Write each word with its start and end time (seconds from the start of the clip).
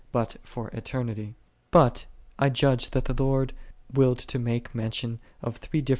but 0.11 0.35
for 0.41 0.69
eternity. 0.69 1.35
But 1.69 2.07
I 2.39 2.49
judge 2.49 2.89
that 2.89 3.05
the 3.05 3.23
Lord 3.23 3.53
willed 3.93 4.17
to 4.33 4.39
make 4.39 4.73
mention 4.73 5.19
of 5.43 5.57
three 5.57 5.79
differences 5.79 5.79
7 5.79 5.85
Scr. 5.85 5.89